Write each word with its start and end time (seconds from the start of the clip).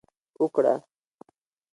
وکړه 0.41 0.73